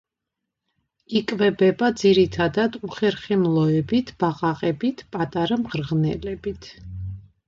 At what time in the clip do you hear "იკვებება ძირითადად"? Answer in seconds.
1.17-2.77